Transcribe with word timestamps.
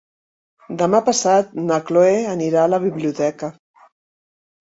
Demà 0.77 1.01
passat 1.09 1.51
na 1.67 1.77
Chloé 1.89 2.15
anirà 2.31 2.63
a 2.63 2.71
la 2.75 2.81
biblioteca. 2.87 3.51